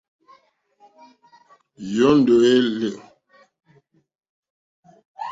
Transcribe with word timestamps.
Yɔ́ndɔ̀ 1.95 2.37
é 2.53 2.57
lɔ̂. 2.77 2.91